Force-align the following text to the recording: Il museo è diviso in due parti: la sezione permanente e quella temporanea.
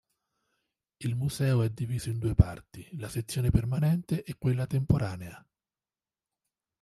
Il 0.97 1.13
museo 1.15 1.61
è 1.61 1.69
diviso 1.69 2.09
in 2.09 2.17
due 2.17 2.33
parti: 2.33 2.89
la 2.97 3.07
sezione 3.07 3.51
permanente 3.51 4.23
e 4.23 4.33
quella 4.35 4.65
temporanea. 4.65 5.47